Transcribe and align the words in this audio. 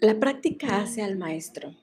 La 0.00 0.18
práctica 0.18 0.80
hace 0.80 1.02
al 1.02 1.18
maestro. 1.18 1.74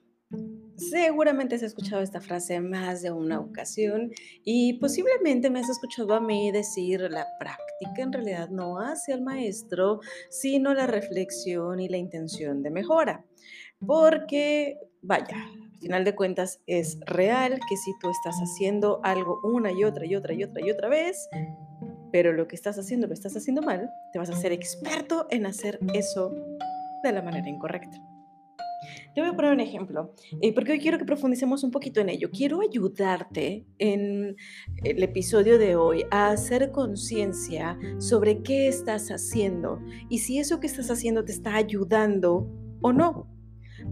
Seguramente 0.75 1.53
has 1.53 1.61
escuchado 1.61 2.01
esta 2.01 2.19
frase 2.19 2.59
más 2.59 3.03
de 3.03 3.11
una 3.11 3.39
ocasión 3.39 4.11
y 4.43 4.79
posiblemente 4.79 5.51
me 5.51 5.59
has 5.59 5.69
escuchado 5.69 6.15
a 6.15 6.19
mí 6.19 6.51
decir 6.51 6.99
la 6.99 7.27
práctica 7.39 8.01
en 8.01 8.11
realidad 8.11 8.49
no 8.49 8.79
hace 8.79 9.13
al 9.13 9.21
maestro, 9.21 9.99
sino 10.31 10.73
la 10.73 10.87
reflexión 10.87 11.79
y 11.79 11.89
la 11.89 11.97
intención 11.97 12.63
de 12.63 12.71
mejora. 12.71 13.23
Porque, 13.85 14.79
vaya, 15.03 15.37
al 15.73 15.79
final 15.79 16.03
de 16.03 16.15
cuentas 16.15 16.59
es 16.65 16.99
real 17.05 17.59
que 17.69 17.77
si 17.77 17.91
tú 18.01 18.09
estás 18.09 18.35
haciendo 18.37 18.99
algo 19.03 19.39
una 19.43 19.71
y 19.71 19.83
otra 19.83 20.07
y 20.07 20.15
otra 20.15 20.33
y 20.33 20.43
otra 20.43 20.65
y 20.65 20.71
otra 20.71 20.89
vez, 20.89 21.29
pero 22.11 22.33
lo 22.33 22.47
que 22.47 22.55
estás 22.55 22.79
haciendo 22.79 23.05
lo 23.05 23.13
estás 23.13 23.37
haciendo 23.37 23.61
mal, 23.61 23.91
te 24.11 24.17
vas 24.17 24.31
a 24.31 24.35
ser 24.35 24.51
experto 24.51 25.27
en 25.29 25.45
hacer 25.45 25.79
eso 25.93 26.33
de 27.03 27.11
la 27.11 27.21
manera 27.21 27.49
incorrecta. 27.49 27.97
Te 29.13 29.21
voy 29.21 29.31
a 29.31 29.35
poner 29.35 29.51
un 29.51 29.59
ejemplo, 29.59 30.13
eh, 30.41 30.53
porque 30.53 30.73
hoy 30.73 30.79
quiero 30.79 30.99
que 30.99 31.05
profundicemos 31.05 31.63
un 31.63 31.71
poquito 31.71 31.99
en 32.01 32.09
ello. 32.09 32.29
Quiero 32.31 32.61
ayudarte 32.61 33.65
en 33.79 34.35
el 34.83 35.03
episodio 35.03 35.57
de 35.57 35.75
hoy 35.75 36.05
a 36.11 36.29
hacer 36.29 36.71
conciencia 36.71 37.77
sobre 37.97 38.43
qué 38.43 38.67
estás 38.67 39.09
haciendo 39.09 39.79
y 40.09 40.19
si 40.19 40.37
eso 40.37 40.59
que 40.59 40.67
estás 40.67 40.91
haciendo 40.91 41.25
te 41.25 41.31
está 41.31 41.55
ayudando 41.55 42.47
o 42.81 42.93
no. 42.93 43.27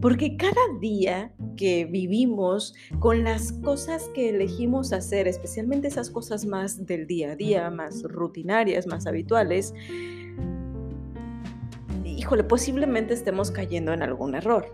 Porque 0.00 0.36
cada 0.36 0.60
día 0.80 1.32
que 1.56 1.86
vivimos 1.86 2.74
con 2.98 3.24
las 3.24 3.52
cosas 3.52 4.08
que 4.14 4.28
elegimos 4.28 4.92
hacer, 4.92 5.26
especialmente 5.26 5.88
esas 5.88 6.10
cosas 6.10 6.44
más 6.44 6.86
del 6.86 7.06
día 7.06 7.32
a 7.32 7.36
día, 7.36 7.70
más 7.70 8.02
rutinarias, 8.02 8.86
más 8.86 9.06
habituales, 9.06 9.72
posiblemente 12.48 13.14
estemos 13.14 13.50
cayendo 13.50 13.92
en 13.92 14.02
algún 14.02 14.34
error. 14.34 14.66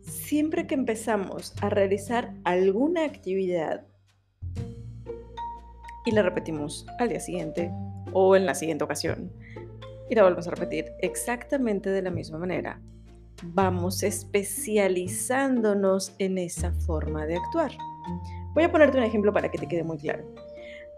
Siempre 0.00 0.66
que 0.66 0.74
empezamos 0.74 1.54
a 1.60 1.68
realizar 1.68 2.34
alguna 2.44 3.04
actividad 3.04 3.86
y 6.04 6.10
la 6.10 6.22
repetimos 6.22 6.86
al 6.98 7.10
día 7.10 7.20
siguiente 7.20 7.70
o 8.12 8.34
en 8.36 8.46
la 8.46 8.54
siguiente 8.54 8.84
ocasión 8.84 9.30
y 10.08 10.14
la 10.14 10.22
volvemos 10.24 10.48
a 10.48 10.50
repetir 10.50 10.86
exactamente 11.00 11.90
de 11.90 12.02
la 12.02 12.10
misma 12.10 12.38
manera, 12.38 12.80
vamos 13.44 14.02
especializándonos 14.02 16.14
en 16.18 16.38
esa 16.38 16.72
forma 16.72 17.26
de 17.26 17.36
actuar. 17.36 17.72
Voy 18.54 18.64
a 18.64 18.72
ponerte 18.72 18.98
un 18.98 19.04
ejemplo 19.04 19.32
para 19.32 19.48
que 19.50 19.58
te 19.58 19.68
quede 19.68 19.84
muy 19.84 19.98
claro. 19.98 20.24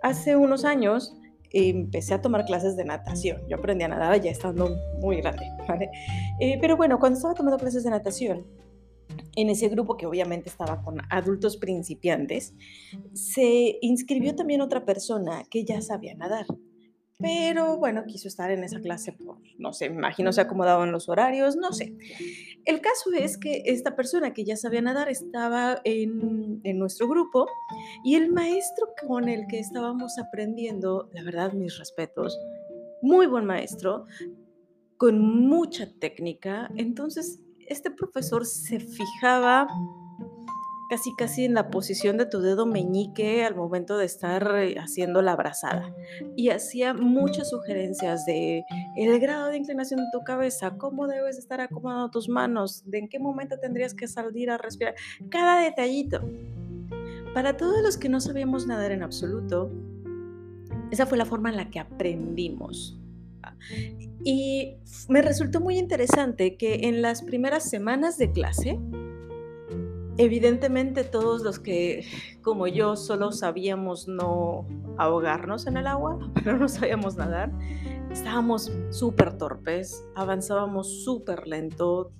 Hace 0.03 0.37
unos 0.37 0.65
años 0.65 1.15
empecé 1.55 2.15
a 2.15 2.21
tomar 2.21 2.45
clases 2.45 2.77
de 2.77 2.85
natación. 2.85 3.41
Yo 3.49 3.57
aprendí 3.57 3.85
a 3.85 3.89
nadar 3.89 4.21
ya 4.21 4.31
estando 4.31 4.77
muy 5.01 5.17
grande, 5.17 5.45
¿vale? 5.69 5.91
Eh, 6.41 6.59
pero 6.61 6.77
bueno, 6.77 6.99
cuando 6.99 7.17
estaba 7.17 7.35
tomando 7.35 7.59
clases 7.59 7.85
de 7.85 7.91
natación, 7.91 8.45
en 9.37 9.51
ese 9.51 9.69
grupo 9.69 9.97
que 9.97 10.07
obviamente 10.07 10.49
estaba 10.49 10.83
con 10.83 11.01
adultos 11.11 11.57
principiantes, 11.57 12.55
se 13.13 13.79
inscribió 13.81 14.35
también 14.35 14.61
otra 14.61 14.85
persona 14.85 15.45
que 15.51 15.65
ya 15.65 15.81
sabía 15.81 16.15
nadar 16.15 16.47
pero 17.19 17.77
bueno, 17.77 18.05
quiso 18.07 18.29
estar 18.29 18.51
en 18.51 18.65
esa 18.65 18.81
clase 18.81 19.13
por, 19.13 19.39
no 19.59 19.73
sé, 19.73 19.89
me 19.89 19.97
imagino 19.97 20.33
se 20.33 20.41
acomodaban 20.41 20.93
los 20.93 21.09
horarios, 21.09 21.57
no 21.57 21.73
sé. 21.73 21.95
El 22.65 22.81
caso 22.81 23.13
es 23.13 23.39
que 23.39 23.63
esta 23.67 23.95
persona 23.95 24.33
que 24.33 24.45
ya 24.45 24.57
sabía 24.57 24.83
nadar 24.83 25.09
estaba 25.09 25.81
en, 25.85 26.61
en 26.65 26.79
nuestro 26.79 27.09
grupo 27.09 27.47
y 28.05 28.17
el 28.17 28.33
maestro 28.33 28.89
con 29.07 29.29
el 29.29 29.47
que 29.47 29.61
estábamos 29.61 30.19
aprendiendo, 30.19 31.09
la 31.13 31.23
verdad, 31.23 31.53
mis 31.53 31.79
respetos, 31.79 32.39
muy 33.01 33.27
buen 33.27 33.45
maestro, 33.45 34.07
con 34.97 35.21
mucha 35.21 35.91
técnica, 35.99 36.71
entonces 36.77 37.41
este 37.69 37.91
profesor 37.91 38.45
se 38.47 38.81
fijaba 38.81 39.67
casi 40.89 41.15
casi 41.15 41.45
en 41.45 41.55
la 41.55 41.71
posición 41.71 42.17
de 42.17 42.27
tu 42.27 42.41
dedo 42.41 42.67
meñique 42.67 43.45
al 43.45 43.55
momento 43.55 43.97
de 43.97 44.05
estar 44.05 44.57
eh, 44.57 44.77
haciendo 44.79 45.23
la 45.23 45.33
abrazada. 45.33 45.95
Y 46.37 46.51
hacía 46.51 46.95
muchas 46.95 47.51
sugerencias 47.51 48.25
de 48.27 48.65
el 48.97 49.19
grado 49.21 49.49
de 49.49 49.57
inclinación 49.57 50.01
de 50.01 50.07
tu 50.13 50.25
cabeza, 50.25 50.77
cómo 50.77 51.07
debes 51.07 51.39
estar 51.39 51.61
acomodando 51.61 52.11
tus 52.11 52.29
manos, 52.29 52.83
de 52.87 52.99
en 52.99 53.09
qué 53.09 53.19
momento 53.19 53.59
tendrías 53.59 53.95
que 53.95 54.09
salir 54.09 54.51
a 54.51 54.59
respirar, 54.59 54.95
cada 55.31 55.61
detallito. 55.61 56.21
Para 57.35 57.57
todos 57.57 57.83
los 57.83 57.97
que 57.97 58.09
no 58.09 58.21
sabíamos 58.21 58.67
nadar 58.67 58.93
en 58.93 59.03
absoluto, 59.03 59.71
esa 60.91 61.07
fue 61.07 61.19
la 61.19 61.25
forma 61.25 61.51
en 61.51 61.57
la 61.57 61.71
que 61.71 61.81
aprendimos. 61.81 63.01
Y 64.25 64.77
me 65.09 65.23
resultó 65.23 65.61
muy 65.61 65.79
interesante 65.79 66.57
que 66.57 66.89
en 66.89 67.03
las 67.03 67.23
primeras 67.23 67.69
semanas 67.69 68.17
de 68.19 68.33
clase, 68.33 68.79
Evidentemente 70.17 71.03
todos 71.03 71.43
los 71.43 71.59
que, 71.59 72.07
como 72.43 72.67
yo, 72.69 72.97
solo 72.97 73.33
sabíamos 73.33 74.07
no 74.07 74.67
ahogarnos 74.97 75.67
en 75.67 75.77
el 75.77 75.87
agua, 75.87 76.19
pero 76.45 76.57
no 76.57 76.69
sabíamos 76.69 77.17
nadar, 77.17 77.51
estábamos 78.11 78.71
súper 78.91 79.37
torpes, 79.37 80.07
avanzábamos 80.15 81.03
súper 81.05 81.49
lento, 81.49 82.13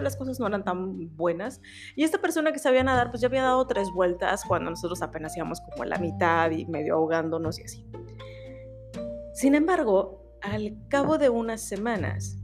las 0.00 0.16
cosas 0.16 0.40
no 0.40 0.46
eran 0.46 0.64
tan 0.64 1.14
buenas. 1.16 1.60
Y 1.94 2.04
esta 2.04 2.18
persona 2.18 2.52
que 2.52 2.58
sabía 2.58 2.82
nadar, 2.82 3.10
pues 3.10 3.20
ya 3.20 3.28
había 3.28 3.42
dado 3.42 3.66
tres 3.66 3.90
vueltas 3.92 4.44
cuando 4.46 4.70
nosotros 4.70 5.02
apenas 5.02 5.36
íbamos 5.36 5.60
como 5.60 5.84
en 5.84 5.90
la 5.90 5.98
mitad 5.98 6.50
y 6.50 6.64
medio 6.66 6.94
ahogándonos 6.94 7.58
y 7.58 7.64
así. 7.64 7.86
Sin 9.34 9.54
embargo, 9.54 10.22
al 10.40 10.78
cabo 10.88 11.18
de 11.18 11.28
unas 11.28 11.60
semanas, 11.60 12.38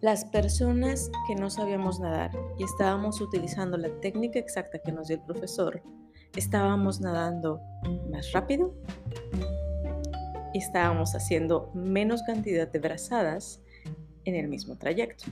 las 0.00 0.24
personas 0.24 1.10
que 1.26 1.34
no 1.34 1.50
sabíamos 1.50 1.98
nadar 1.98 2.30
y 2.56 2.64
estábamos 2.64 3.20
utilizando 3.20 3.76
la 3.76 3.88
técnica 4.00 4.38
exacta 4.38 4.78
que 4.78 4.92
nos 4.92 5.08
dio 5.08 5.16
el 5.16 5.22
profesor, 5.22 5.82
estábamos 6.36 7.00
nadando 7.00 7.60
más 8.10 8.30
rápido 8.32 8.74
y 10.54 10.58
estábamos 10.58 11.14
haciendo 11.14 11.72
menos 11.74 12.22
cantidad 12.22 12.70
de 12.70 12.78
brazadas 12.78 13.60
en 14.24 14.36
el 14.36 14.48
mismo 14.48 14.76
trayecto 14.76 15.24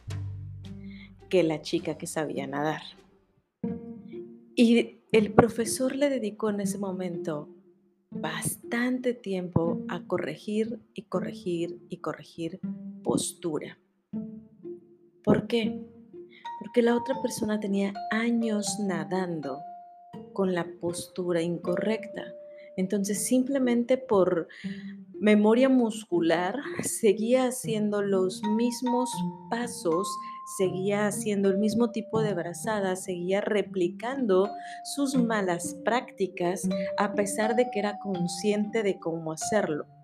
que 1.28 1.43
la 1.43 1.62
chica 1.62 1.97
que 1.97 2.06
sabía 2.06 2.47
nadar. 2.47 2.83
Y 4.56 5.00
el 5.12 5.33
profesor 5.33 5.94
le 5.94 6.09
dedicó 6.09 6.50
en 6.50 6.60
ese 6.60 6.78
momento 6.78 7.48
bastante 8.10 9.12
tiempo 9.12 9.83
a 9.88 10.06
corregir 10.06 10.81
y 10.94 11.03
corregir 11.03 11.81
y 11.88 11.98
corregir 11.98 12.60
postura 13.03 13.78
¿Por 15.26 15.48
qué? 15.48 15.84
Porque 16.60 16.82
la 16.82 16.94
otra 16.94 17.20
persona 17.20 17.59
tenía 17.59 17.92
años 18.12 18.78
nadando 18.78 19.59
con 20.32 20.54
la 20.54 20.64
postura 20.81 21.42
incorrecta. 21.42 22.22
Entonces 22.76 23.26
simplemente 23.26 23.98
por 23.98 24.47
memoria 25.19 25.69
muscular 25.69 26.60
seguía 26.84 27.47
haciendo 27.47 28.03
los 28.03 28.41
mismos 28.56 29.10
pasos, 29.50 30.09
seguía 30.59 31.09
haciendo 31.09 31.48
el 31.48 31.59
mismo 31.59 31.91
tipo 31.91 32.20
de 32.20 32.32
brazada, 32.32 32.94
seguía 32.94 33.41
replicando 33.41 34.48
sus 34.84 35.16
malas 35.16 35.75
prácticas 35.84 36.69
a 36.98 37.15
pesar 37.15 37.56
de 37.56 37.69
que 37.72 37.81
era 37.81 37.98
consciente 37.98 38.84
de 38.84 39.00
cómo 39.00 39.32
hacerlo. 39.32 39.95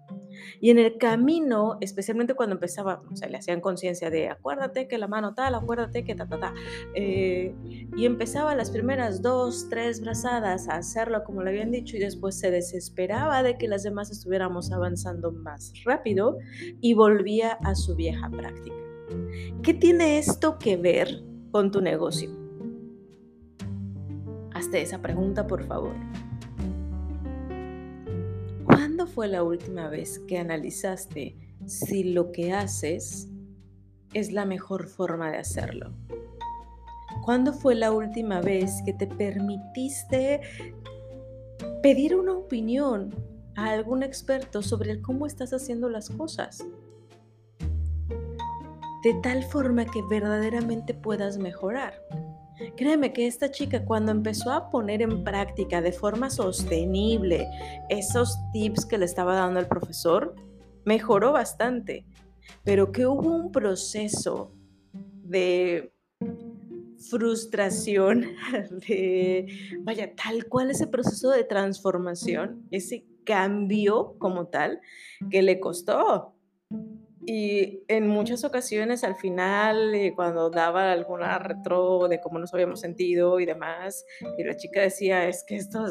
Y 0.60 0.70
en 0.70 0.78
el 0.78 0.98
camino, 0.98 1.78
especialmente 1.80 2.34
cuando 2.34 2.54
empezaba, 2.54 3.02
o 3.10 3.16
sea, 3.16 3.28
le 3.28 3.38
hacían 3.38 3.60
conciencia 3.60 4.10
de 4.10 4.28
acuérdate 4.28 4.88
que 4.88 4.98
la 4.98 5.08
mano 5.08 5.34
tal, 5.34 5.54
acuérdate 5.54 6.04
que 6.04 6.14
ta, 6.14 6.26
ta, 6.26 6.38
ta. 6.38 6.54
Eh, 6.94 7.54
y 7.96 8.06
empezaba 8.06 8.54
las 8.54 8.70
primeras 8.70 9.22
dos, 9.22 9.68
tres 9.68 10.00
brazadas 10.00 10.68
a 10.68 10.76
hacerlo 10.76 11.24
como 11.24 11.42
le 11.42 11.50
habían 11.50 11.70
dicho 11.70 11.96
y 11.96 12.00
después 12.00 12.38
se 12.38 12.50
desesperaba 12.50 13.42
de 13.42 13.56
que 13.56 13.68
las 13.68 13.82
demás 13.82 14.10
estuviéramos 14.10 14.72
avanzando 14.72 15.32
más 15.32 15.72
rápido 15.84 16.38
y 16.80 16.94
volvía 16.94 17.52
a 17.64 17.74
su 17.74 17.94
vieja 17.94 18.30
práctica. 18.30 18.76
¿Qué 19.62 19.74
tiene 19.74 20.18
esto 20.18 20.58
que 20.58 20.76
ver 20.76 21.22
con 21.50 21.70
tu 21.70 21.80
negocio? 21.80 22.30
Hazte 24.54 24.80
esa 24.80 25.00
pregunta, 25.00 25.46
por 25.46 25.66
favor. 25.66 25.94
¿Cuándo 29.02 29.14
fue 29.16 29.26
la 29.26 29.42
última 29.42 29.88
vez 29.88 30.20
que 30.28 30.38
analizaste 30.38 31.36
si 31.66 32.04
lo 32.04 32.30
que 32.30 32.52
haces 32.52 33.28
es 34.14 34.30
la 34.30 34.44
mejor 34.44 34.86
forma 34.86 35.32
de 35.32 35.38
hacerlo? 35.38 35.92
¿Cuándo 37.24 37.52
fue 37.52 37.74
la 37.74 37.90
última 37.90 38.40
vez 38.40 38.80
que 38.86 38.92
te 38.92 39.08
permitiste 39.08 40.40
pedir 41.82 42.14
una 42.14 42.34
opinión 42.34 43.12
a 43.56 43.70
algún 43.70 44.04
experto 44.04 44.62
sobre 44.62 45.02
cómo 45.02 45.26
estás 45.26 45.52
haciendo 45.52 45.88
las 45.88 46.08
cosas? 46.08 46.64
De 49.02 49.14
tal 49.20 49.42
forma 49.42 49.84
que 49.84 50.00
verdaderamente 50.08 50.94
puedas 50.94 51.38
mejorar. 51.38 51.94
Créeme 52.76 53.12
que 53.12 53.26
esta 53.26 53.50
chica 53.50 53.84
cuando 53.84 54.12
empezó 54.12 54.50
a 54.52 54.70
poner 54.70 55.02
en 55.02 55.24
práctica 55.24 55.80
de 55.80 55.92
forma 55.92 56.30
sostenible 56.30 57.48
esos 57.88 58.38
tips 58.52 58.86
que 58.86 58.98
le 58.98 59.04
estaba 59.04 59.34
dando 59.34 59.60
el 59.60 59.66
profesor, 59.66 60.34
mejoró 60.84 61.32
bastante. 61.32 62.04
pero 62.64 62.90
que 62.90 63.06
hubo 63.06 63.28
un 63.28 63.52
proceso 63.52 64.52
de 65.22 65.92
frustración, 67.08 68.26
de, 68.88 69.46
vaya, 69.80 70.14
tal 70.14 70.46
cual 70.46 70.70
ese 70.70 70.86
proceso 70.86 71.30
de 71.30 71.44
transformación, 71.44 72.66
ese 72.70 73.06
cambio 73.24 74.16
como 74.18 74.46
tal, 74.46 74.80
que 75.30 75.42
le 75.42 75.60
costó. 75.60 76.31
Y 77.24 77.84
en 77.86 78.08
muchas 78.08 78.42
ocasiones 78.42 79.04
al 79.04 79.14
final, 79.14 79.94
eh, 79.94 80.12
cuando 80.14 80.50
daba 80.50 80.90
alguna 80.90 81.38
retro 81.38 82.08
de 82.08 82.20
cómo 82.20 82.40
nos 82.40 82.52
habíamos 82.52 82.80
sentido 82.80 83.38
y 83.38 83.46
demás, 83.46 84.04
y 84.38 84.42
la 84.42 84.56
chica 84.56 84.80
decía, 84.80 85.28
es 85.28 85.44
que 85.46 85.54
esto 85.54 85.84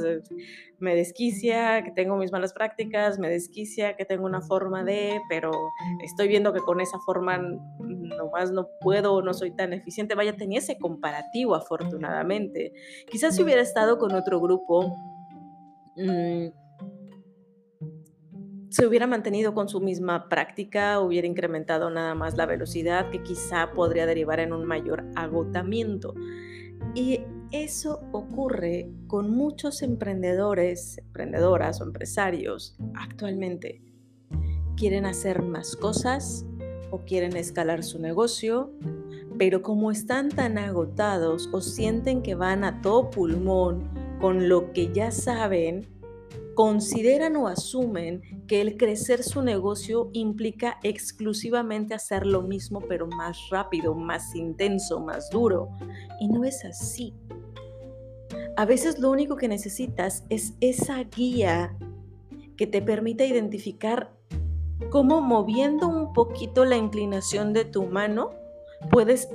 me 0.79 0.93
desquicia, 0.93 1.83
que 1.83 1.91
tengo 1.91 2.17
mis 2.17 2.33
malas 2.33 2.51
prácticas, 2.51 3.17
me 3.17 3.29
desquicia, 3.29 3.95
que 3.95 4.03
tengo 4.03 4.25
una 4.25 4.41
forma 4.41 4.83
de, 4.83 5.21
pero 5.29 5.51
estoy 6.03 6.27
viendo 6.27 6.51
que 6.51 6.59
con 6.59 6.81
esa 6.81 6.99
forma 6.99 7.37
nomás 7.37 8.51
no 8.51 8.67
puedo, 8.81 9.21
no 9.21 9.33
soy 9.33 9.51
tan 9.51 9.71
eficiente. 9.71 10.15
Vaya, 10.15 10.35
tenía 10.35 10.59
ese 10.59 10.77
comparativo 10.77 11.55
afortunadamente. 11.55 12.73
Quizás 13.09 13.35
si 13.35 13.43
hubiera 13.43 13.61
estado 13.61 13.97
con 13.99 14.13
otro 14.13 14.41
grupo, 14.41 14.97
mmm, 15.95 16.47
se 18.71 18.87
hubiera 18.87 19.05
mantenido 19.05 19.53
con 19.53 19.67
su 19.67 19.81
misma 19.81 20.29
práctica, 20.29 21.01
hubiera 21.01 21.27
incrementado 21.27 21.89
nada 21.89 22.15
más 22.15 22.37
la 22.37 22.45
velocidad, 22.45 23.09
que 23.09 23.21
quizá 23.21 23.73
podría 23.73 24.05
derivar 24.05 24.39
en 24.39 24.53
un 24.53 24.65
mayor 24.65 25.03
agotamiento. 25.15 26.15
Y 26.95 27.19
eso 27.51 28.01
ocurre 28.13 28.89
con 29.07 29.29
muchos 29.29 29.81
emprendedores, 29.81 30.99
emprendedoras 30.99 31.81
o 31.81 31.83
empresarios 31.83 32.77
actualmente. 32.95 33.81
Quieren 34.77 35.05
hacer 35.05 35.41
más 35.41 35.75
cosas 35.75 36.45
o 36.91 36.99
quieren 36.99 37.35
escalar 37.35 37.83
su 37.83 37.99
negocio, 37.99 38.71
pero 39.37 39.61
como 39.61 39.91
están 39.91 40.29
tan 40.29 40.57
agotados 40.57 41.49
o 41.51 41.59
sienten 41.59 42.21
que 42.21 42.35
van 42.35 42.63
a 42.63 42.81
todo 42.81 43.09
pulmón 43.09 43.89
con 44.21 44.47
lo 44.47 44.71
que 44.71 44.93
ya 44.93 45.11
saben, 45.11 46.00
consideran 46.55 47.35
o 47.35 47.47
asumen 47.47 48.21
que 48.47 48.61
el 48.61 48.77
crecer 48.77 49.23
su 49.23 49.41
negocio 49.41 50.09
implica 50.13 50.77
exclusivamente 50.83 51.93
hacer 51.93 52.25
lo 52.25 52.41
mismo 52.41 52.81
pero 52.81 53.07
más 53.07 53.37
rápido, 53.49 53.95
más 53.95 54.35
intenso, 54.35 54.99
más 54.99 55.29
duro. 55.29 55.69
Y 56.19 56.27
no 56.27 56.43
es 56.43 56.65
así. 56.65 57.13
A 58.57 58.65
veces 58.65 58.99
lo 58.99 59.09
único 59.11 59.37
que 59.37 59.47
necesitas 59.47 60.25
es 60.29 60.53
esa 60.59 61.03
guía 61.03 61.75
que 62.57 62.67
te 62.67 62.81
permita 62.81 63.25
identificar 63.25 64.13
cómo 64.89 65.21
moviendo 65.21 65.87
un 65.87 66.13
poquito 66.13 66.65
la 66.65 66.75
inclinación 66.75 67.53
de 67.53 67.65
tu 67.65 67.85
mano 67.85 68.40
puedes 68.89 69.29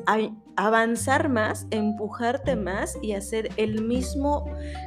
avanzar 0.57 1.29
más, 1.29 1.67
empujarte 1.71 2.57
más 2.57 2.99
y 3.03 3.13
hacer 3.13 3.51
el 3.57 3.85
mismo 3.85 4.47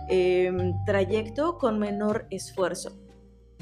em, 0.09 0.73
trayecto 0.85 1.57
con 1.57 1.79
menor 1.79 2.27
esfuerzo 2.29 2.99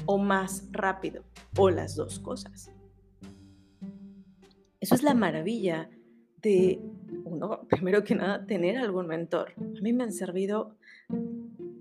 o 0.06 0.18
más 0.18 0.68
rápido 0.72 1.24
o 1.56 1.70
las 1.70 1.94
dos 1.94 2.18
cosas. 2.18 2.72
Eso 4.80 4.94
es 4.94 5.02
la 5.02 5.14
maravilla 5.14 5.90
de 6.40 6.80
uno, 7.24 7.66
primero 7.68 8.04
que 8.04 8.14
nada, 8.14 8.46
tener 8.46 8.78
algún 8.78 9.06
mentor. 9.06 9.52
A 9.58 9.80
mí 9.80 9.92
me 9.92 10.04
han 10.04 10.12
servido 10.12 10.76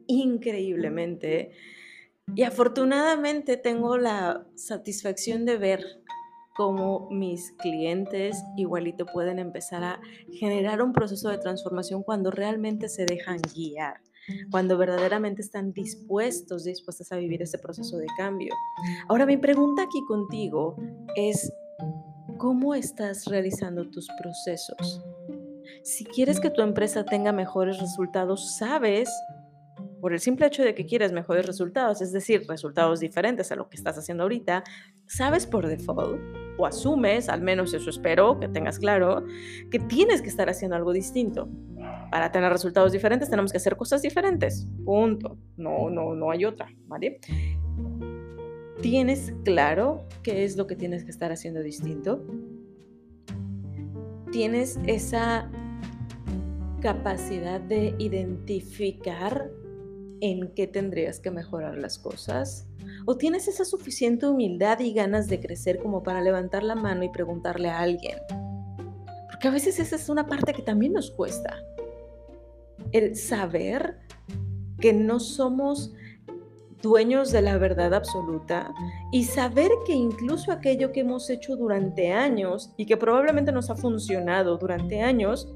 increíblemente 0.07 1.51
y 2.35 2.43
afortunadamente 2.43 3.55
tengo 3.57 3.97
la 3.97 4.45
satisfacción 4.55 5.45
de 5.45 5.57
ver 5.57 6.01
cómo 6.57 7.07
mis 7.11 7.51
clientes 7.51 8.43
igualito 8.57 9.05
pueden 9.05 9.37
empezar 9.37 9.83
a 9.83 10.01
generar 10.33 10.81
un 10.81 10.91
proceso 10.91 11.29
de 11.29 11.37
transformación 11.37 12.01
cuando 12.01 12.31
realmente 12.31 12.89
se 12.89 13.05
dejan 13.05 13.37
guiar, 13.53 14.01
cuando 14.49 14.75
verdaderamente 14.75 15.43
están 15.43 15.71
dispuestos, 15.71 16.63
dispuestas 16.63 17.11
a 17.11 17.17
vivir 17.17 17.43
ese 17.43 17.59
proceso 17.59 17.97
de 17.99 18.07
cambio. 18.17 18.55
Ahora 19.07 19.27
mi 19.27 19.37
pregunta 19.37 19.83
aquí 19.83 20.03
contigo 20.05 20.75
es, 21.15 21.53
¿cómo 22.39 22.73
estás 22.73 23.25
realizando 23.25 23.87
tus 23.91 24.07
procesos? 24.19 25.05
Si 25.83 26.05
quieres 26.05 26.39
que 26.39 26.49
tu 26.49 26.63
empresa 26.63 27.05
tenga 27.05 27.31
mejores 27.33 27.79
resultados, 27.79 28.57
sabes 28.57 29.09
por 30.01 30.11
el 30.11 30.19
simple 30.19 30.47
hecho 30.47 30.63
de 30.63 30.73
que 30.73 30.87
quieres 30.87 31.11
mejores 31.11 31.45
resultados, 31.45 32.01
es 32.01 32.11
decir, 32.11 32.45
resultados 32.47 32.99
diferentes 32.99 33.51
a 33.51 33.55
lo 33.55 33.69
que 33.69 33.77
estás 33.77 33.97
haciendo 33.97 34.23
ahorita, 34.23 34.63
sabes 35.05 35.45
por 35.45 35.67
default 35.67 36.46
o 36.57 36.65
asumes, 36.65 37.29
al 37.29 37.41
menos 37.41 37.73
eso 37.73 37.89
espero 37.89 38.39
que 38.39 38.47
tengas 38.47 38.79
claro, 38.79 39.25
que 39.71 39.79
tienes 39.79 40.21
que 40.21 40.29
estar 40.29 40.49
haciendo 40.49 40.75
algo 40.75 40.93
distinto. 40.93 41.49
Para 42.11 42.31
tener 42.31 42.51
resultados 42.51 42.91
diferentes 42.91 43.29
tenemos 43.29 43.51
que 43.51 43.57
hacer 43.57 43.75
cosas 43.75 44.01
diferentes. 44.01 44.67
Punto. 44.85 45.37
No, 45.57 45.89
no, 45.89 46.15
no 46.15 46.31
hay 46.31 46.45
otra, 46.45 46.67
¿vale? 46.87 47.19
¿Tienes 48.81 49.33
claro 49.43 50.05
qué 50.23 50.43
es 50.43 50.55
lo 50.55 50.67
que 50.67 50.75
tienes 50.75 51.03
que 51.03 51.11
estar 51.11 51.31
haciendo 51.31 51.61
distinto? 51.61 52.23
¿Tienes 54.31 54.79
esa 54.85 55.49
capacidad 56.81 57.59
de 57.59 57.95
identificar 57.97 59.49
en 60.21 60.53
qué 60.53 60.67
tendrías 60.67 61.19
que 61.19 61.31
mejorar 61.31 61.77
las 61.77 61.97
cosas? 61.99 62.67
¿O 63.05 63.17
tienes 63.17 63.47
esa 63.47 63.65
suficiente 63.65 64.27
humildad 64.27 64.79
y 64.79 64.93
ganas 64.93 65.27
de 65.27 65.39
crecer 65.39 65.79
como 65.79 66.03
para 66.03 66.21
levantar 66.21 66.63
la 66.63 66.75
mano 66.75 67.03
y 67.03 67.09
preguntarle 67.09 67.69
a 67.69 67.79
alguien? 67.79 68.17
Porque 69.29 69.47
a 69.47 69.51
veces 69.51 69.79
esa 69.79 69.95
es 69.95 70.09
una 70.09 70.25
parte 70.27 70.53
que 70.53 70.61
también 70.61 70.93
nos 70.93 71.11
cuesta. 71.11 71.57
El 72.91 73.15
saber 73.15 73.99
que 74.79 74.93
no 74.93 75.19
somos 75.19 75.93
dueños 76.81 77.31
de 77.31 77.41
la 77.41 77.57
verdad 77.57 77.93
absoluta 77.93 78.73
y 79.11 79.23
saber 79.23 79.71
que 79.85 79.93
incluso 79.93 80.51
aquello 80.51 80.91
que 80.91 81.01
hemos 81.01 81.29
hecho 81.29 81.55
durante 81.55 82.11
años 82.11 82.71
y 82.77 82.85
que 82.85 82.97
probablemente 82.97 83.51
nos 83.51 83.69
ha 83.69 83.75
funcionado 83.75 84.57
durante 84.57 85.01
años, 85.01 85.53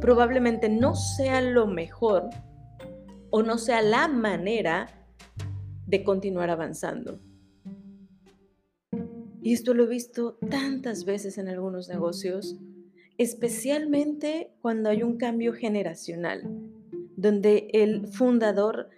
probablemente 0.00 0.68
no 0.68 0.94
sea 0.94 1.40
lo 1.40 1.66
mejor 1.66 2.28
o 3.30 3.42
no 3.42 3.58
sea 3.58 3.82
la 3.82 4.08
manera 4.08 4.88
de 5.86 6.04
continuar 6.04 6.50
avanzando. 6.50 7.20
Y 9.42 9.54
esto 9.54 9.74
lo 9.74 9.84
he 9.84 9.88
visto 9.88 10.38
tantas 10.50 11.04
veces 11.04 11.38
en 11.38 11.48
algunos 11.48 11.88
negocios, 11.88 12.56
especialmente 13.16 14.52
cuando 14.60 14.90
hay 14.90 15.02
un 15.02 15.16
cambio 15.16 15.54
generacional, 15.54 16.42
donde 17.16 17.68
el 17.72 18.06
fundador 18.06 18.90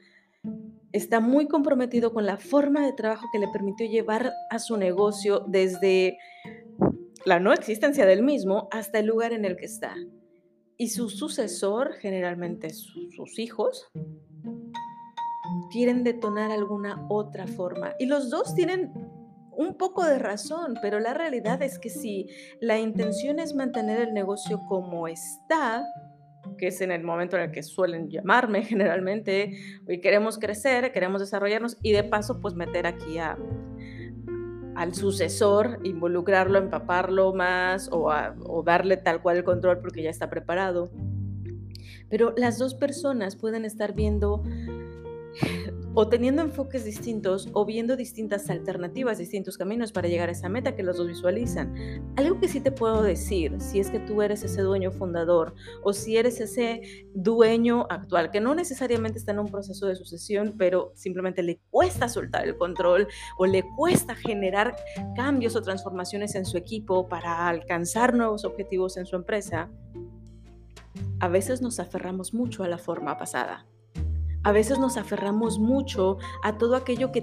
está 0.93 1.21
muy 1.21 1.47
comprometido 1.47 2.13
con 2.13 2.27
la 2.27 2.37
forma 2.37 2.85
de 2.85 2.93
trabajo 2.93 3.27
que 3.33 3.39
le 3.39 3.49
permitió 3.49 3.87
llevar 3.87 4.33
a 4.51 4.59
su 4.59 4.77
negocio 4.77 5.45
desde 5.49 6.19
la 7.25 7.41
no 7.41 7.53
existencia 7.53 8.05
del 8.05 8.23
mismo 8.23 8.69
hasta 8.71 8.99
el 8.99 9.07
lugar 9.07 9.33
en 9.33 9.45
el 9.45 9.57
que 9.57 9.67
está. 9.67 9.95
Y 10.77 10.89
su 10.89 11.09
sucesor, 11.09 11.95
generalmente 11.95 12.71
sus 12.71 13.39
hijos, 13.39 13.89
quieren 15.73 16.05
detonar 16.05 16.51
alguna 16.51 17.07
otra 17.09 17.47
forma. 17.47 17.95
Y 17.99 18.07
los 18.07 18.31
dos 18.31 18.55
tienen 18.55 18.93
un 19.57 19.77
poco 19.77 20.05
de 20.05 20.19
razón, 20.19 20.75
pero 20.81 21.01
la 21.01 21.15
realidad 21.15 21.63
es 21.63 21.79
que 21.79 21.91
si 21.91 22.29
la 22.61 22.79
intención 22.79 23.39
es 23.39 23.55
mantener 23.55 24.01
el 24.01 24.15
negocio 24.15 24.61
como 24.69 25.09
está, 25.09 25.85
que 26.59 26.69
es 26.69 26.81
en 26.81 26.91
el 26.91 27.03
momento 27.03 27.37
en 27.37 27.45
el 27.45 27.53
que 27.53 27.63
suelen 27.63 28.09
llamarme 28.09 28.63
generalmente, 28.65 29.53
hoy 29.89 30.01
queremos 30.01 30.39
crecer, 30.39 30.93
queremos 30.93 31.21
desarrollarnos 31.21 31.77
y 31.83 31.93
de 31.93 32.05
paso 32.05 32.41
pues 32.41 32.55
meter 32.55 32.87
aquí 32.87 33.19
a, 33.19 33.39
al 34.75 34.95
sucesor, 34.95 35.79
involucrarlo, 35.85 36.59
empaparlo 36.59 37.35
más 37.35 37.89
o, 37.93 38.11
o 38.47 38.63
darle 38.63 38.97
tal 38.97 39.23
cual 39.23 39.39
el 39.39 39.45
control 39.45 39.81
porque 39.81 40.03
ya 40.03 40.11
está 40.11 40.31
preparado. 40.31 40.91
Pero 42.09 42.35
las 42.37 42.59
dos 42.59 42.75
personas 42.75 43.37
pueden 43.37 43.65
estar 43.65 43.95
viendo 43.95 44.43
o 45.95 46.09
teniendo 46.09 46.43
enfoques 46.43 46.85
distintos 46.85 47.49
o 47.53 47.65
viendo 47.65 47.97
distintas 47.97 48.49
alternativas, 48.51 49.19
distintos 49.19 49.59
caminos 49.59 49.93
para 49.93 50.09
llegar 50.09 50.29
a 50.29 50.33
esa 50.33 50.49
meta 50.49 50.75
que 50.75 50.83
los 50.83 50.97
dos 50.97 51.09
visualizan. 51.09 52.13
Algo 52.17 52.41
que 52.41 52.49
sí 52.49 52.61
te 52.61 52.73
puedo 52.73 53.03
decir, 53.03 53.61
si 53.61 53.81
es 53.81 53.91
que 53.91 54.01
tú 54.01 54.23
eres 54.23 54.43
ese 54.43 54.63
dueño 54.63 54.91
fundador 54.91 55.55
o 55.83 55.93
si 55.93 56.17
eres 56.17 56.41
ese 56.41 57.07
dueño 57.15 57.87
actual, 57.91 58.31
que 58.31 58.41
no 58.41 58.55
necesariamente 58.55 59.19
está 59.19 59.33
en 59.33 59.41
un 59.41 59.49
proceso 59.49 59.87
de 59.87 59.97
sucesión, 59.97 60.55
pero 60.57 60.93
simplemente 60.95 61.43
le 61.43 61.61
cuesta 61.71 62.09
soltar 62.09 62.47
el 62.47 62.57
control 62.57 63.09
o 63.39 63.47
le 63.47 63.65
cuesta 63.77 64.15
generar 64.15 64.77
cambios 65.15 65.57
o 65.57 65.63
transformaciones 65.63 66.35
en 66.35 66.45
su 66.45 66.57
equipo 66.57 67.09
para 67.09 67.49
alcanzar 67.49 68.15
nuevos 68.15 68.45
objetivos 68.45 68.97
en 68.97 69.07
su 69.07 69.17
empresa, 69.17 69.71
a 71.21 71.29
veces 71.29 71.63
nos 71.63 71.79
aferramos 71.79 72.35
mucho 72.35 72.65
a 72.65 72.69
la 72.69 72.79
forma 72.79 73.17
pasada 73.17 73.67
A 74.45 74.53
veces 74.53 74.79
nos 74.79 74.97
aferramos 74.97 75.59
mucho 75.59 76.19
a 76.43 76.59
todo 76.59 76.75
aquello 76.75 77.13
que, 77.13 77.23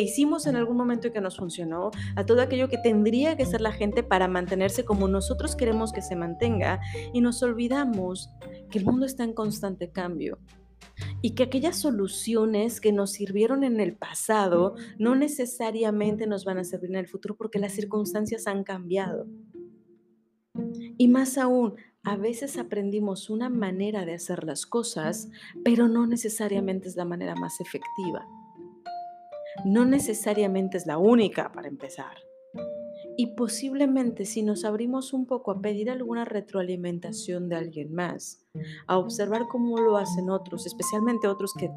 hicimos 0.00 0.46
en 0.46 0.56
algún 0.56 0.76
momento 0.76 1.08
y 1.08 1.10
que 1.12 1.20
nos 1.20 1.36
funcionó, 1.36 1.90
a 2.16 2.24
todo 2.24 2.40
aquello 2.40 2.68
que 2.68 2.78
tendría 2.78 3.36
que 3.36 3.46
ser 3.46 3.60
la 3.60 3.72
gente 3.72 4.02
para 4.02 4.28
mantenerse 4.28 4.84
como 4.84 5.08
nosotros 5.08 5.54
queremos 5.54 5.92
que 5.92 6.02
se 6.02 6.16
mantenga 6.16 6.80
y 7.12 7.20
nos 7.20 7.42
olvidamos 7.42 8.30
que 8.70 8.78
el 8.78 8.84
mundo 8.84 9.06
está 9.06 9.24
en 9.24 9.34
constante 9.34 9.90
cambio 9.90 10.38
y 11.22 11.34
que 11.34 11.44
aquellas 11.44 11.78
soluciones 11.78 12.80
que 12.80 12.92
nos 12.92 13.12
sirvieron 13.12 13.64
en 13.64 13.80
el 13.80 13.96
pasado 13.96 14.74
no 14.98 15.14
necesariamente 15.14 16.26
nos 16.26 16.44
van 16.44 16.58
a 16.58 16.64
servir 16.64 16.90
en 16.90 16.96
el 16.96 17.08
futuro 17.08 17.36
porque 17.36 17.58
las 17.58 17.72
circunstancias 17.72 18.46
han 18.46 18.64
cambiado. 18.64 19.26
Y 20.98 21.08
más 21.08 21.38
aún, 21.38 21.76
a 22.02 22.16
veces 22.16 22.56
aprendimos 22.58 23.28
una 23.28 23.48
manera 23.48 24.04
de 24.04 24.14
hacer 24.14 24.44
las 24.44 24.66
cosas, 24.66 25.28
pero 25.64 25.88
no 25.88 26.06
necesariamente 26.06 26.88
es 26.88 26.96
la 26.96 27.04
manera 27.04 27.34
más 27.34 27.60
efectiva. 27.60 28.26
No 29.64 29.84
necesariamente 29.84 30.78
es 30.78 30.86
la 30.86 30.96
única 30.96 31.52
para 31.52 31.68
empezar. 31.68 32.16
Y 33.20 33.34
posiblemente 33.34 34.24
si 34.24 34.42
nos 34.42 34.64
abrimos 34.64 35.12
un 35.12 35.26
poco 35.26 35.50
a 35.50 35.60
pedir 35.60 35.90
alguna 35.90 36.24
retroalimentación 36.24 37.50
de 37.50 37.56
alguien 37.56 37.92
más, 37.92 38.46
a 38.86 38.96
observar 38.96 39.42
cómo 39.46 39.76
lo 39.76 39.98
hacen 39.98 40.30
otros, 40.30 40.64
especialmente 40.64 41.28
otros 41.28 41.52
que, 41.52 41.70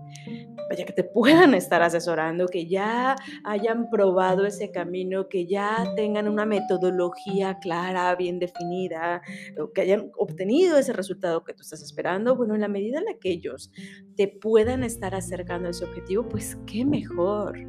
vaya, 0.69 0.85
que 0.85 0.93
te 0.93 1.03
puedan 1.13 1.53
estar 1.53 1.81
asesorando, 1.81 2.47
que 2.47 2.65
ya 2.67 3.17
hayan 3.43 3.89
probado 3.89 4.45
ese 4.45 4.71
camino, 4.71 5.27
que 5.27 5.45
ya 5.45 5.91
tengan 5.97 6.29
una 6.29 6.45
metodología 6.45 7.59
clara, 7.59 8.15
bien 8.15 8.39
definida, 8.39 9.21
o 9.59 9.73
que 9.73 9.81
hayan 9.81 10.13
obtenido 10.17 10.77
ese 10.77 10.93
resultado 10.93 11.43
que 11.43 11.53
tú 11.53 11.63
estás 11.63 11.83
esperando, 11.83 12.37
bueno, 12.37 12.55
en 12.55 12.61
la 12.61 12.69
medida 12.69 12.99
en 12.99 13.03
la 13.03 13.17
que 13.19 13.31
ellos 13.31 13.69
te 14.15 14.29
puedan 14.29 14.85
estar 14.85 15.13
acercando 15.13 15.67
a 15.67 15.71
ese 15.71 15.83
objetivo, 15.83 16.25
pues 16.29 16.57
qué 16.65 16.85
mejor. 16.85 17.59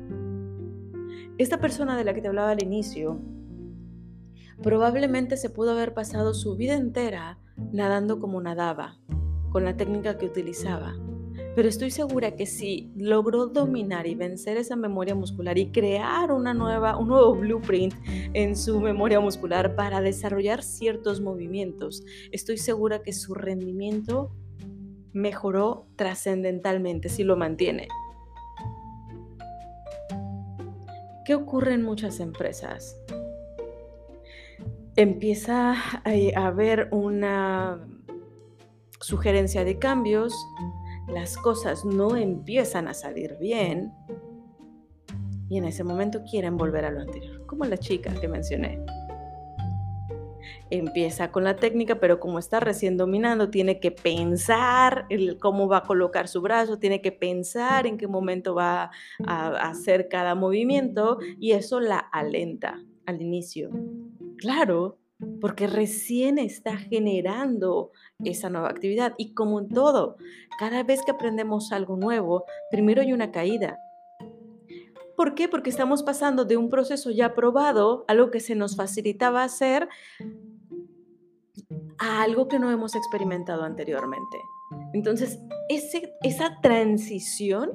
Esta 1.38 1.58
persona 1.58 1.96
de 1.96 2.04
la 2.04 2.14
que 2.14 2.20
te 2.20 2.28
hablaba 2.28 2.52
al 2.52 2.62
inicio, 2.62 3.20
Probablemente 4.62 5.36
se 5.36 5.50
pudo 5.50 5.72
haber 5.72 5.94
pasado 5.94 6.34
su 6.34 6.56
vida 6.56 6.74
entera 6.74 7.38
nadando 7.72 8.18
como 8.18 8.40
nadaba, 8.40 8.98
con 9.50 9.64
la 9.64 9.76
técnica 9.76 10.18
que 10.18 10.26
utilizaba. 10.26 10.94
Pero 11.54 11.68
estoy 11.68 11.90
segura 11.90 12.34
que 12.34 12.46
si 12.46 12.90
logró 12.96 13.46
dominar 13.46 14.06
y 14.06 14.14
vencer 14.14 14.56
esa 14.56 14.74
memoria 14.74 15.14
muscular 15.14 15.56
y 15.56 15.70
crear 15.70 16.32
una 16.32 16.52
nueva, 16.52 16.96
un 16.96 17.08
nuevo 17.08 17.34
blueprint 17.34 17.94
en 18.32 18.56
su 18.56 18.80
memoria 18.80 19.20
muscular 19.20 19.76
para 19.76 20.00
desarrollar 20.00 20.62
ciertos 20.62 21.20
movimientos, 21.20 22.02
estoy 22.32 22.58
segura 22.58 23.02
que 23.02 23.12
su 23.12 23.34
rendimiento 23.34 24.32
mejoró 25.12 25.86
trascendentalmente 25.96 27.08
si 27.08 27.22
lo 27.22 27.36
mantiene. 27.36 27.86
¿Qué 31.24 31.34
ocurre 31.34 31.74
en 31.74 31.82
muchas 31.82 32.20
empresas? 32.20 32.96
Empieza 34.96 35.74
a 36.04 36.46
haber 36.46 36.88
una 36.92 37.86
sugerencia 39.00 39.64
de 39.64 39.78
cambios, 39.78 40.34
las 41.08 41.36
cosas 41.36 41.84
no 41.84 42.16
empiezan 42.16 42.88
a 42.88 42.94
salir 42.94 43.36
bien 43.38 43.92
y 45.48 45.58
en 45.58 45.64
ese 45.64 45.84
momento 45.84 46.22
quieren 46.28 46.56
volver 46.56 46.84
a 46.84 46.90
lo 46.90 47.00
anterior, 47.00 47.44
como 47.46 47.64
la 47.64 47.76
chica 47.76 48.14
que 48.14 48.28
mencioné. 48.28 48.80
Empieza 50.70 51.30
con 51.30 51.44
la 51.44 51.56
técnica, 51.56 51.96
pero 52.00 52.18
como 52.18 52.38
está 52.38 52.58
recién 52.58 52.96
dominando, 52.96 53.50
tiene 53.50 53.80
que 53.80 53.90
pensar 53.90 55.06
cómo 55.40 55.68
va 55.68 55.78
a 55.78 55.82
colocar 55.82 56.26
su 56.26 56.40
brazo, 56.40 56.78
tiene 56.78 57.02
que 57.02 57.12
pensar 57.12 57.86
en 57.86 57.98
qué 57.98 58.08
momento 58.08 58.54
va 58.54 58.90
a 59.26 59.68
hacer 59.68 60.08
cada 60.08 60.34
movimiento 60.34 61.18
y 61.38 61.52
eso 61.52 61.80
la 61.80 61.98
alenta 61.98 62.82
al 63.04 63.20
inicio. 63.20 63.70
Claro, 64.44 64.98
porque 65.40 65.66
recién 65.66 66.36
está 66.36 66.76
generando 66.76 67.92
esa 68.22 68.50
nueva 68.50 68.68
actividad. 68.68 69.14
Y 69.16 69.32
como 69.32 69.58
en 69.58 69.70
todo, 69.70 70.18
cada 70.58 70.82
vez 70.82 71.00
que 71.02 71.12
aprendemos 71.12 71.72
algo 71.72 71.96
nuevo, 71.96 72.44
primero 72.70 73.00
hay 73.00 73.14
una 73.14 73.32
caída. 73.32 73.78
¿Por 75.16 75.34
qué? 75.34 75.48
Porque 75.48 75.70
estamos 75.70 76.02
pasando 76.02 76.44
de 76.44 76.58
un 76.58 76.68
proceso 76.68 77.10
ya 77.10 77.34
probado, 77.34 78.04
algo 78.06 78.30
que 78.30 78.38
se 78.38 78.54
nos 78.54 78.76
facilitaba 78.76 79.44
hacer, 79.44 79.88
a 81.96 82.22
algo 82.22 82.46
que 82.46 82.58
no 82.58 82.70
hemos 82.70 82.94
experimentado 82.94 83.62
anteriormente. 83.62 84.36
Entonces, 84.92 85.40
esa 85.70 86.60
transición 86.60 87.72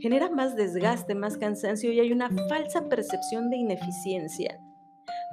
genera 0.00 0.28
más 0.28 0.54
desgaste, 0.54 1.14
más 1.14 1.38
cansancio 1.38 1.90
y 1.92 2.00
hay 2.00 2.12
una 2.12 2.28
falsa 2.50 2.90
percepción 2.90 3.48
de 3.48 3.56
ineficiencia 3.56 4.60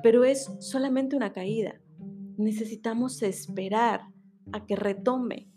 pero 0.04 0.24
es 0.24 0.50
solamente 0.60 1.16
una 1.16 1.34
caída. 1.34 1.82
Necesitamos 2.38 3.22
esperar 3.22 4.02
a 4.52 4.66
que 4.66 4.76
retome. 4.76 5.50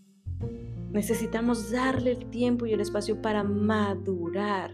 Necesitamos 0.92 1.70
darle 1.70 2.12
el 2.12 2.30
tiempo 2.30 2.66
y 2.66 2.72
el 2.72 2.80
espacio 2.80 3.20
para 3.20 3.42
madurar. 3.42 4.70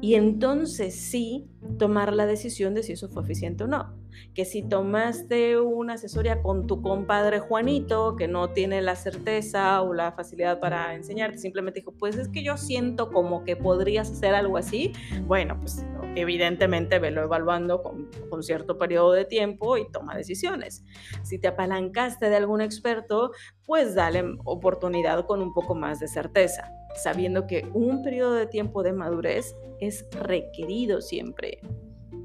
Y 0.00 0.14
entonces 0.14 0.94
sí 0.94 1.48
tomar 1.78 2.12
la 2.12 2.26
decisión 2.26 2.74
de 2.74 2.82
si 2.82 2.92
eso 2.92 3.08
fue 3.08 3.22
eficiente 3.22 3.64
o 3.64 3.66
no 3.66 3.96
que 4.34 4.44
si 4.44 4.62
tomaste 4.62 5.58
una 5.58 5.94
asesoría 5.94 6.42
con 6.42 6.66
tu 6.66 6.82
compadre 6.82 7.40
Juanito, 7.40 8.16
que 8.16 8.28
no 8.28 8.50
tiene 8.50 8.82
la 8.82 8.96
certeza 8.96 9.80
o 9.82 9.94
la 9.94 10.12
facilidad 10.12 10.60
para 10.60 10.94
enseñarte, 10.94 11.38
simplemente 11.38 11.80
dijo, 11.80 11.92
pues 11.92 12.16
es 12.16 12.28
que 12.28 12.42
yo 12.42 12.56
siento 12.56 13.10
como 13.10 13.44
que 13.44 13.56
podrías 13.56 14.10
hacer 14.10 14.34
algo 14.34 14.56
así, 14.56 14.92
bueno, 15.26 15.58
pues 15.60 15.84
evidentemente 16.16 16.98
velo 16.98 17.22
evaluando 17.22 17.82
con, 17.82 18.10
con 18.28 18.42
cierto 18.42 18.78
periodo 18.78 19.12
de 19.12 19.24
tiempo 19.24 19.76
y 19.76 19.88
toma 19.90 20.16
decisiones. 20.16 20.84
Si 21.22 21.38
te 21.38 21.48
apalancaste 21.48 22.28
de 22.28 22.36
algún 22.36 22.60
experto, 22.60 23.30
pues 23.64 23.94
dale 23.94 24.24
oportunidad 24.44 25.26
con 25.26 25.40
un 25.42 25.52
poco 25.52 25.74
más 25.74 26.00
de 26.00 26.08
certeza, 26.08 26.70
sabiendo 26.96 27.46
que 27.46 27.68
un 27.74 28.02
periodo 28.02 28.34
de 28.34 28.46
tiempo 28.46 28.82
de 28.82 28.92
madurez 28.92 29.54
es 29.80 30.06
requerido 30.10 31.00
siempre. 31.00 31.60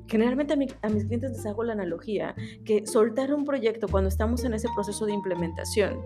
Generalmente 0.07 0.53
a, 0.53 0.89
mis 0.89 1.05
clientes 1.05 1.31
les 1.31 1.45
hago 1.45 1.63
la 1.63 1.73
analogía 1.73 2.35
que 2.65 2.85
soltar 2.85 3.33
un 3.33 3.45
proyecto 3.45 3.87
cuando 3.87 4.09
estamos 4.09 4.43
en 4.43 4.53
ese 4.53 4.67
proceso 4.75 5.05
de 5.05 5.13
implementación, 5.13 6.01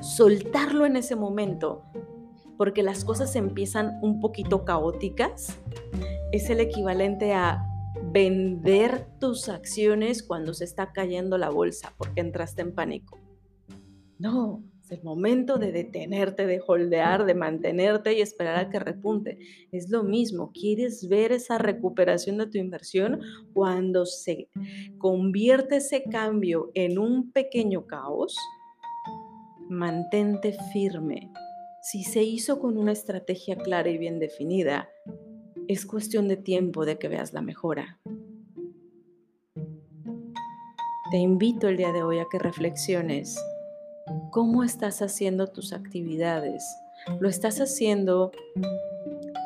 soltarlo 0.00 0.86
en 0.86 0.96
ese 0.96 1.16
momento, 1.16 1.82
porque 2.56 2.82
las 2.82 3.04
cosas 3.04 3.34
empiezan 3.34 3.98
un 4.02 4.20
poquito 4.20 4.64
caóticas, 4.64 5.58
es 6.32 6.50
el 6.50 6.60
equivalente 6.60 7.32
a 7.32 7.64
vender 8.12 9.06
tus 9.18 9.48
acciones 9.48 10.22
cuando 10.22 10.54
se 10.54 10.64
está 10.64 10.92
cayendo 10.92 11.38
la 11.38 11.50
bolsa 11.50 11.94
porque 11.96 12.20
entraste 12.20 12.62
en 12.62 12.74
pánico. 12.74 13.18
No, 14.18 14.62
es 14.82 14.92
el 14.92 15.02
momento 15.02 15.58
de 15.58 15.72
detenerte, 15.72 16.46
de 16.46 16.60
holdear, 16.66 17.24
de 17.24 17.34
mantenerte 17.34 18.12
y 18.14 18.20
esperar 18.20 18.56
a 18.56 18.68
que 18.68 18.78
repunte. 18.78 19.38
Es 19.72 19.90
lo 19.90 20.02
mismo, 20.02 20.52
quieres 20.52 21.08
ver 21.08 21.32
esa 21.32 21.56
recuperación 21.56 22.38
de 22.38 22.46
tu 22.46 22.58
inversión 22.58 23.20
cuando 23.54 24.04
se 24.04 24.48
convierte 24.98 25.76
ese 25.76 26.02
cambio 26.04 26.70
en 26.74 26.98
un 26.98 27.32
pequeño 27.32 27.86
caos. 27.86 28.36
Mantente 29.68 30.56
firme. 30.72 31.30
Si 31.82 32.02
se 32.02 32.22
hizo 32.22 32.58
con 32.58 32.76
una 32.76 32.92
estrategia 32.92 33.56
clara 33.56 33.88
y 33.88 33.98
bien 33.98 34.18
definida, 34.18 34.88
es 35.68 35.84
cuestión 35.84 36.28
de 36.28 36.38
tiempo 36.38 36.86
de 36.86 36.98
que 36.98 37.08
veas 37.08 37.34
la 37.34 37.42
mejora. 37.42 38.00
Te 41.10 41.18
invito 41.18 41.68
el 41.68 41.76
día 41.76 41.92
de 41.92 42.02
hoy 42.02 42.18
a 42.18 42.26
que 42.30 42.38
reflexiones 42.38 43.38
cómo 44.30 44.64
estás 44.64 45.02
haciendo 45.02 45.46
tus 45.46 45.74
actividades. 45.74 46.64
¿Lo 47.20 47.28
estás 47.28 47.60
haciendo 47.60 48.32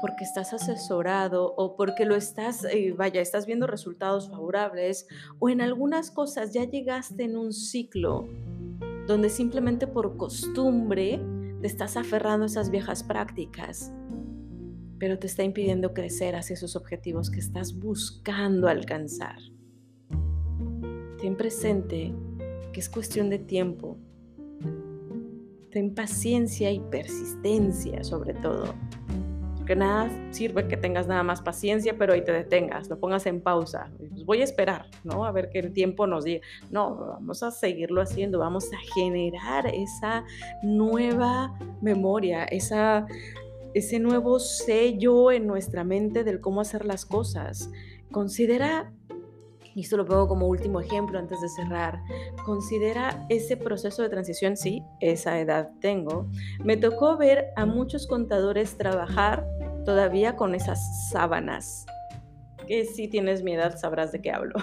porque 0.00 0.25
estás 0.25 0.52
asesorado 0.52 1.55
o 1.57 1.76
porque 1.76 2.05
lo 2.05 2.14
estás, 2.14 2.64
eh, 2.64 2.95
vaya, 2.97 3.21
estás 3.21 3.47
viendo 3.47 3.67
resultados 3.67 4.29
favorables 4.29 5.07
o 5.41 5.49
en 5.49 5.61
algunas 5.61 6.11
cosas 6.11 6.52
ya 6.52 6.64
llegaste 6.64 7.25
en 7.25 7.37
un 7.37 7.52
ciclo 7.52 8.29
donde 9.07 9.29
simplemente 9.29 9.87
por 9.87 10.17
costumbre 10.17 11.21
te 11.61 11.67
estás 11.67 11.97
aferrando 11.97 12.45
a 12.45 12.47
esas 12.47 12.71
viejas 12.71 13.05
prácticas, 13.05 13.93
pero 15.02 15.18
te 15.18 15.26
está 15.26 15.42
impidiendo 15.42 15.94
crecer 15.94 16.37
hacia 16.37 16.54
esos 16.54 16.76
objetivos 16.76 17.28
que 17.28 17.40
estás 17.40 17.76
buscando 17.76 18.68
alcanzar. 18.68 19.35
Ten 21.21 21.35
presente 21.37 22.14
que 22.73 22.78
es 22.78 22.88
cuestión 22.88 23.28
de 23.28 23.40
tiempo 23.40 23.99
Ten 25.73 25.92
paciencia 25.92 26.71
y 26.71 26.78
persistencia 26.78 28.04
sobre 28.04 28.35
todo. 28.35 28.76
que 29.66 29.75
nada 29.75 30.09
sirve 30.32 30.68
que 30.68 30.76
tengas 30.76 31.09
nada 31.09 31.25
más 31.25 31.42
paciencia, 31.42 31.97
pero 31.99 32.12
ahí 32.12 32.23
te 32.23 32.32
detengas, 32.32 32.88
lo 32.88 33.00
pongas 33.00 33.26
en 33.26 33.40
pausa. 33.40 33.90
Pues 33.99 34.25
voy 34.25 34.40
a 34.40 34.44
esperar, 34.44 34.87
¿no? 35.02 35.25
A 35.25 35.32
ver 35.32 35.50
qué 35.50 35.59
el 35.59 35.73
tiempo 35.73 36.06
nos 36.06 36.25
diga. 36.25 36.42
No, 36.71 36.94
vamos 36.94 37.42
a 37.42 37.50
seguirlo 37.50 38.02
haciendo, 38.02 38.38
vamos 38.38 38.73
a 38.73 38.78
generar 38.94 39.66
esa 39.66 40.25
nueva 40.62 41.59
memoria, 41.80 42.44
esa, 42.44 43.06
ese 43.75 43.99
nuevo 43.99 44.38
sello 44.38 45.31
en 45.31 45.47
nuestra 45.47 45.85
mente 45.85 46.25
del 46.25 46.41
cómo 46.41 46.61
hacer 46.61 46.85
las 46.85 47.07
cosas. 47.07 47.71
Considera 48.11 48.93
y 49.75 49.81
esto 49.81 49.97
lo 49.97 50.05
pongo 50.05 50.29
como 50.29 50.47
último 50.47 50.81
ejemplo 50.81 51.19
antes 51.19 51.41
de 51.41 51.49
cerrar, 51.49 52.00
considera 52.45 53.26
ese 53.29 53.57
proceso 53.57 54.02
de 54.02 54.09
transición, 54.09 54.57
sí, 54.57 54.83
esa 55.00 55.38
edad 55.41 55.71
tengo. 55.81 56.29
Me 56.62 56.76
tocó 56.76 57.17
ver 57.17 57.47
a 57.57 57.64
muchos 57.64 58.07
contadores 58.07 58.76
trabajar 58.76 59.47
todavía 59.85 60.37
con 60.37 60.55
esas 60.55 61.11
sábanas, 61.11 61.87
que 62.67 62.85
si 62.85 63.09
tienes 63.09 63.43
mi 63.43 63.55
edad 63.55 63.76
sabrás 63.79 64.12
de 64.12 64.21
qué 64.21 64.31
hablo. 64.31 64.55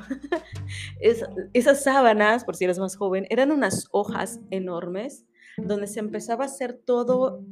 esas 1.54 1.84
sábanas, 1.84 2.46
por 2.46 2.56
si 2.56 2.66
eres 2.66 2.80
más 2.80 2.96
joven, 2.96 3.26
eran 3.30 3.52
unas 3.52 3.88
hojas 3.92 4.40
enormes 4.52 5.26
donde 5.58 5.88
se 5.88 6.00
empezaba 6.00 6.46
a 6.46 6.48
hacer 6.48 6.74
todo 6.74 7.44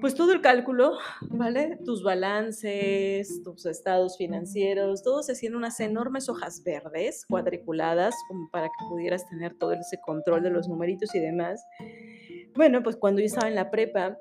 pues 0.00 0.14
todo 0.14 0.32
el 0.32 0.40
cálculo, 0.40 0.98
¿vale? 1.28 1.78
Tus 1.84 2.02
balances, 2.02 3.42
tus 3.42 3.66
estados 3.66 4.16
financieros, 4.16 5.02
todo 5.02 5.22
se 5.22 5.32
hacía 5.32 5.54
unas 5.54 5.78
enormes 5.80 6.28
hojas 6.28 6.62
verdes 6.64 7.24
cuadriculadas 7.26 8.14
como 8.28 8.50
para 8.50 8.66
que 8.66 8.86
pudieras 8.88 9.28
tener 9.28 9.54
todo 9.58 9.72
ese 9.72 10.00
control 10.00 10.42
de 10.42 10.50
los 10.50 10.68
numeritos 10.68 11.14
y 11.14 11.20
demás. 11.20 11.62
Bueno, 12.54 12.82
pues 12.82 12.96
cuando 12.96 13.20
yo 13.20 13.26
estaba 13.26 13.48
en 13.48 13.54
la 13.54 13.70
prepa, 13.70 14.16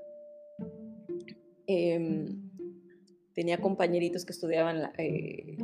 em, 1.67 2.49
tenía 3.33 3.59
compañeritos 3.59 4.25
que 4.25 4.33
estudiaban 4.33 4.81
la, 4.81 4.93
eh, 4.97 5.57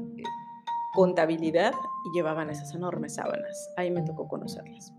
contabilidad 0.96 1.74
y 2.06 2.16
llevaban 2.16 2.50
esas 2.50 2.74
enormes 2.74 3.16
sábanas. 3.16 3.70
Ahí 3.76 3.92
me 3.92 4.02
tocó 4.02 4.28
conocerlas. 4.28 4.95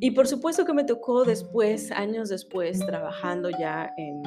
Y 0.00 0.12
por 0.12 0.26
supuesto 0.26 0.64
que 0.64 0.72
me 0.72 0.84
tocó 0.84 1.24
después, 1.24 1.90
años 1.90 2.28
después, 2.28 2.78
trabajando 2.78 3.50
ya 3.50 3.90
en 3.96 4.22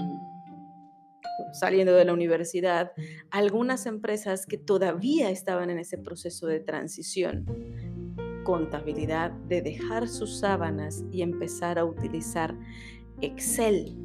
saliendo 1.53 1.93
de 1.93 2.05
la 2.05 2.13
universidad, 2.13 2.91
algunas 3.31 3.85
empresas 3.85 4.45
que 4.45 4.57
todavía 4.57 5.29
estaban 5.29 5.69
en 5.69 5.79
ese 5.79 5.97
proceso 5.97 6.47
de 6.47 6.59
transición, 6.59 7.45
contabilidad, 8.43 9.31
de 9.31 9.61
dejar 9.61 10.07
sus 10.07 10.39
sábanas 10.39 11.03
y 11.11 11.21
empezar 11.21 11.79
a 11.79 11.85
utilizar 11.85 12.55
Excel. 13.21 13.97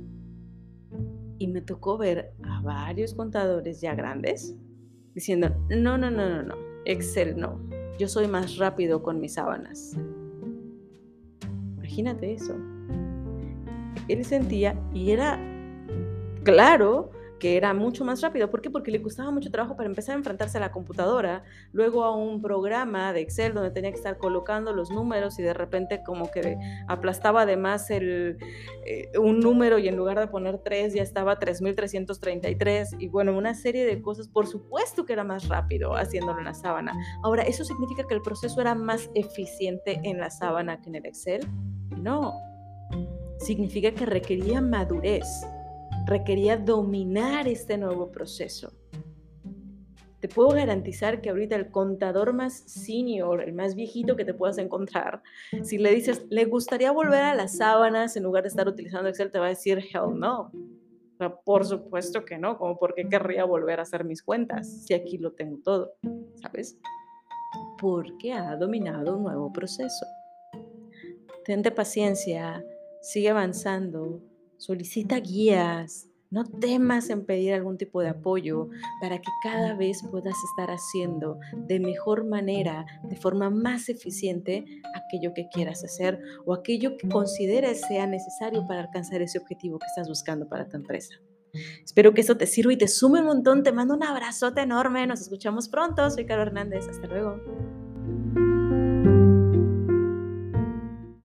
Y 1.38 1.48
me 1.48 1.60
tocó 1.60 1.98
ver 1.98 2.32
a 2.44 2.60
varios 2.62 3.14
contadores 3.14 3.80
ya 3.80 3.94
grandes 3.94 4.54
diciendo, 5.14 5.54
no, 5.68 5.98
no, 5.98 6.10
no, 6.10 6.28
no, 6.28 6.42
no, 6.42 6.54
Excel 6.84 7.36
no, 7.36 7.60
yo 7.98 8.08
soy 8.08 8.26
más 8.28 8.56
rápido 8.56 9.02
con 9.02 9.20
mis 9.20 9.34
sábanas. 9.34 9.96
Imagínate 11.92 12.32
eso. 12.32 12.56
Él 14.08 14.24
sentía 14.24 14.74
y 14.94 15.10
era 15.10 15.38
claro 16.42 17.10
que 17.38 17.58
era 17.58 17.74
mucho 17.74 18.02
más 18.02 18.22
rápido. 18.22 18.48
¿Por 18.50 18.62
qué? 18.62 18.70
Porque 18.70 18.90
le 18.90 19.02
costaba 19.02 19.30
mucho 19.30 19.50
trabajo 19.50 19.76
para 19.76 19.88
empezar 19.90 20.14
a 20.14 20.18
enfrentarse 20.18 20.56
a 20.56 20.60
la 20.60 20.72
computadora, 20.72 21.42
luego 21.72 22.04
a 22.04 22.16
un 22.16 22.40
programa 22.40 23.12
de 23.12 23.20
Excel 23.20 23.52
donde 23.52 23.70
tenía 23.70 23.90
que 23.90 23.96
estar 23.96 24.16
colocando 24.16 24.72
los 24.72 24.90
números 24.90 25.38
y 25.38 25.42
de 25.42 25.52
repente 25.52 26.02
como 26.02 26.30
que 26.30 26.56
aplastaba 26.88 27.42
además 27.42 27.90
el, 27.90 28.38
eh, 28.86 29.10
un 29.18 29.40
número 29.40 29.78
y 29.78 29.88
en 29.88 29.96
lugar 29.96 30.18
de 30.18 30.28
poner 30.28 30.60
3 30.64 30.94
ya 30.94 31.02
estaba 31.02 31.38
3333 31.38 32.96
y 33.00 33.08
bueno, 33.08 33.36
una 33.36 33.52
serie 33.52 33.84
de 33.84 34.00
cosas. 34.00 34.28
Por 34.28 34.46
supuesto 34.46 35.04
que 35.04 35.12
era 35.12 35.24
más 35.24 35.48
rápido 35.48 35.94
haciéndolo 35.94 36.38
en 36.38 36.44
la 36.46 36.54
sábana. 36.54 36.94
Ahora, 37.22 37.42
¿eso 37.42 37.64
significa 37.64 38.06
que 38.06 38.14
el 38.14 38.22
proceso 38.22 38.62
era 38.62 38.74
más 38.74 39.10
eficiente 39.14 40.00
en 40.04 40.18
la 40.18 40.30
sábana 40.30 40.80
que 40.80 40.88
en 40.88 40.94
el 40.94 41.04
Excel? 41.04 41.42
No. 41.98 42.40
Significa 43.38 43.92
que 43.92 44.06
requería 44.06 44.60
madurez 44.60 45.26
requería 46.06 46.56
dominar 46.56 47.48
este 47.48 47.78
nuevo 47.78 48.10
proceso. 48.10 48.72
Te 50.20 50.28
puedo 50.28 50.50
garantizar 50.50 51.20
que 51.20 51.30
ahorita 51.30 51.56
el 51.56 51.70
contador 51.70 52.32
más 52.32 52.54
senior, 52.54 53.42
el 53.42 53.52
más 53.52 53.74
viejito 53.74 54.14
que 54.14 54.24
te 54.24 54.34
puedas 54.34 54.58
encontrar, 54.58 55.20
si 55.62 55.78
le 55.78 55.92
dices, 55.92 56.26
le 56.30 56.44
gustaría 56.44 56.92
volver 56.92 57.22
a 57.22 57.34
las 57.34 57.56
sábanas 57.56 58.16
en 58.16 58.22
lugar 58.22 58.44
de 58.44 58.50
estar 58.50 58.68
utilizando 58.68 59.08
Excel, 59.08 59.32
te 59.32 59.40
va 59.40 59.46
a 59.46 59.50
decir, 59.50 59.78
hell 59.78 60.16
no. 60.16 60.52
por 61.44 61.64
supuesto 61.64 62.24
que 62.24 62.38
no, 62.38 62.56
como 62.56 62.78
por 62.78 62.94
qué 62.94 63.08
querría 63.08 63.44
volver 63.44 63.80
a 63.80 63.82
hacer 63.82 64.04
mis 64.04 64.22
cuentas 64.22 64.84
si 64.86 64.94
aquí 64.94 65.18
lo 65.18 65.32
tengo 65.32 65.58
todo, 65.58 65.92
¿sabes? 66.36 66.78
Porque 67.80 68.32
ha 68.32 68.54
dominado 68.54 69.16
un 69.16 69.24
nuevo 69.24 69.52
proceso. 69.52 70.06
Tente 71.44 71.70
paciencia, 71.70 72.64
sigue 73.00 73.30
avanzando, 73.30 74.20
Solicita 74.62 75.18
guías. 75.18 76.06
No 76.30 76.44
temas 76.44 77.10
en 77.10 77.26
pedir 77.26 77.52
algún 77.52 77.78
tipo 77.78 78.00
de 78.00 78.10
apoyo 78.10 78.68
para 79.00 79.18
que 79.18 79.28
cada 79.42 79.74
vez 79.74 80.04
puedas 80.08 80.36
estar 80.50 80.70
haciendo 80.70 81.40
de 81.66 81.80
mejor 81.80 82.24
manera, 82.24 82.86
de 83.02 83.16
forma 83.16 83.50
más 83.50 83.88
eficiente, 83.88 84.64
aquello 84.94 85.34
que 85.34 85.48
quieras 85.52 85.82
hacer 85.82 86.20
o 86.46 86.54
aquello 86.54 86.96
que 86.96 87.08
consideres 87.08 87.80
sea 87.80 88.06
necesario 88.06 88.64
para 88.68 88.82
alcanzar 88.82 89.20
ese 89.20 89.38
objetivo 89.38 89.80
que 89.80 89.86
estás 89.86 90.08
buscando 90.08 90.48
para 90.48 90.68
tu 90.68 90.76
empresa. 90.76 91.16
Espero 91.84 92.14
que 92.14 92.20
eso 92.20 92.36
te 92.36 92.46
sirva 92.46 92.72
y 92.72 92.78
te 92.78 92.86
sume 92.86 93.18
un 93.18 93.26
montón. 93.26 93.64
Te 93.64 93.72
mando 93.72 93.94
un 93.94 94.04
abrazote 94.04 94.60
enorme. 94.60 95.08
Nos 95.08 95.22
escuchamos 95.22 95.68
pronto. 95.68 96.08
Soy 96.08 96.24
Caro 96.24 96.42
Hernández. 96.42 96.86
Hasta 96.88 97.08
luego. 97.08 97.81